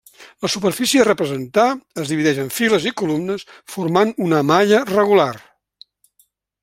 [0.43, 1.65] La superfície a representar
[2.03, 5.33] es divideix en files i columnes formant una malla regular.